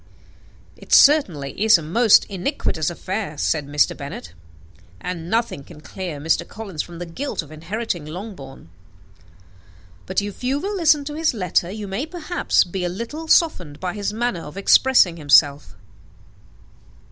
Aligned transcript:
"It 0.75 0.91
certainly 0.93 1.51
is 1.63 1.77
a 1.77 1.83
most 1.83 2.25
iniquitous 2.25 2.89
affair," 2.89 3.37
said 3.37 3.67
Mr. 3.67 3.95
Bennet; 3.95 4.33
"and 4.99 5.29
nothing 5.29 5.63
can 5.63 5.79
clear 5.79 6.19
Mr. 6.19 6.43
Collins 6.47 6.81
from 6.81 6.97
the 6.97 7.05
guilt 7.05 7.43
of 7.43 7.51
inheriting 7.51 8.07
Longbourn. 8.07 8.71
But 10.07 10.19
if 10.19 10.43
you 10.43 10.59
will 10.59 10.75
listen 10.75 11.05
to 11.05 11.13
his 11.13 11.35
letter, 11.35 11.69
you 11.69 11.87
may, 11.87 12.07
perhaps, 12.07 12.63
be 12.63 12.83
a 12.83 12.89
little 12.89 13.27
softened 13.27 13.79
by 13.79 13.93
his 13.93 14.11
manner 14.11 14.41
of 14.41 14.57
expressing 14.57 15.17
himself." 15.17 15.75